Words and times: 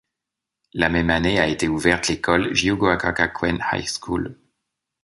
La 0.73 0.89
même 0.89 1.11
année 1.11 1.39
a 1.39 1.45
été 1.45 1.67
ouverte 1.67 2.07
l’école 2.07 2.53
Jiyūgaoka-gakuen 2.55 3.59
High 3.71 3.85
School. 3.87 4.35